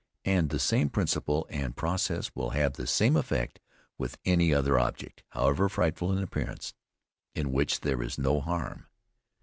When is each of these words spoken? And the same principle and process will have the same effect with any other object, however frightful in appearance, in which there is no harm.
And 0.25 0.49
the 0.49 0.57
same 0.57 0.89
principle 0.89 1.45
and 1.51 1.75
process 1.75 2.31
will 2.33 2.49
have 2.57 2.73
the 2.73 2.87
same 2.87 3.15
effect 3.15 3.59
with 3.99 4.17
any 4.25 4.51
other 4.51 4.79
object, 4.79 5.21
however 5.29 5.69
frightful 5.69 6.11
in 6.11 6.23
appearance, 6.23 6.73
in 7.35 7.51
which 7.51 7.81
there 7.81 8.01
is 8.01 8.17
no 8.17 8.39
harm. 8.41 8.87